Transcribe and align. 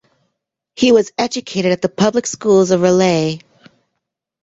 He 0.75 0.91
was 0.91 1.11
educated 1.19 1.71
at 1.73 1.83
the 1.83 1.87
public 1.87 2.25
schools 2.25 2.71
of 2.71 2.81
Raleigh. 2.81 3.41